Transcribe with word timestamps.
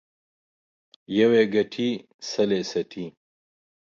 يو 1.17 1.29
يې 1.37 1.43
گټي، 1.53 1.89
سل 2.29 2.49
يې 2.57 2.61
څټي. 2.69 3.05